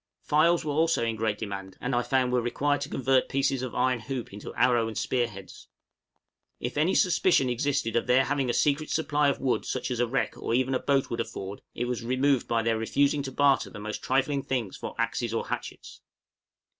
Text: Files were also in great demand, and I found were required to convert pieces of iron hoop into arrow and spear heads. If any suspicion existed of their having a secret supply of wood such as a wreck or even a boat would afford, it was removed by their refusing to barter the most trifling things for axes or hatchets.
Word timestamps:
Files 0.23 0.65
were 0.65 0.71
also 0.73 1.05
in 1.05 1.15
great 1.15 1.37
demand, 1.37 1.77
and 1.79 1.93
I 1.93 2.01
found 2.01 2.33
were 2.33 2.41
required 2.41 2.81
to 2.81 2.89
convert 2.89 3.29
pieces 3.29 3.61
of 3.61 3.75
iron 3.75 3.99
hoop 3.99 4.33
into 4.33 4.51
arrow 4.55 4.87
and 4.87 4.97
spear 4.97 5.27
heads. 5.27 5.67
If 6.59 6.75
any 6.75 6.95
suspicion 6.95 7.49
existed 7.51 7.95
of 7.95 8.07
their 8.07 8.25
having 8.25 8.49
a 8.49 8.53
secret 8.55 8.89
supply 8.89 9.29
of 9.29 9.39
wood 9.39 9.63
such 9.63 9.91
as 9.91 9.99
a 9.99 10.07
wreck 10.07 10.35
or 10.37 10.55
even 10.55 10.73
a 10.73 10.79
boat 10.79 11.11
would 11.11 11.21
afford, 11.21 11.61
it 11.75 11.85
was 11.85 12.01
removed 12.03 12.47
by 12.47 12.63
their 12.63 12.79
refusing 12.79 13.21
to 13.21 13.31
barter 13.31 13.69
the 13.69 13.77
most 13.79 14.01
trifling 14.01 14.41
things 14.41 14.75
for 14.75 14.95
axes 14.97 15.35
or 15.35 15.49
hatchets. 15.49 16.01